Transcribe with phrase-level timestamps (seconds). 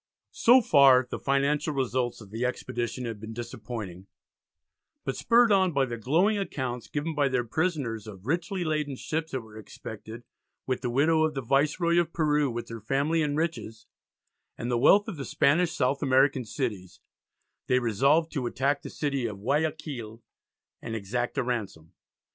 [0.33, 4.07] So far the financial results of the expedition had been disappointing,
[5.05, 9.31] but spurred on by the glowing accounts given by their prisoners of richly laden ships
[9.31, 10.23] that were expected
[10.65, 13.85] with the "widow of the Viceroy of Peru with her family and riches,"
[14.57, 16.99] and the wealth of the Spanish South American cities,
[17.67, 20.23] they resolved to attack the city of Guiaquil,
[20.81, 21.93] and exact a ransom.